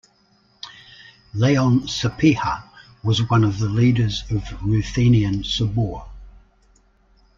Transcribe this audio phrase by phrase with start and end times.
[1.35, 2.63] Leon Sapieha
[3.03, 6.07] was one of the leaders of Ruthenian sobor.